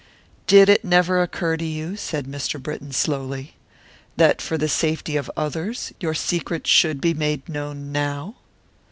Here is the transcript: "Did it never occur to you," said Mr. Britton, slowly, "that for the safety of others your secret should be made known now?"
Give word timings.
"Did 0.47 0.67
it 0.67 0.83
never 0.83 1.21
occur 1.21 1.57
to 1.57 1.63
you," 1.63 1.95
said 1.95 2.25
Mr. 2.25 2.59
Britton, 2.59 2.91
slowly, 2.91 3.53
"that 4.17 4.41
for 4.41 4.57
the 4.57 4.67
safety 4.67 5.15
of 5.15 5.29
others 5.37 5.93
your 5.99 6.15
secret 6.15 6.65
should 6.65 6.99
be 6.99 7.13
made 7.13 7.47
known 7.47 7.91
now?" 7.91 8.37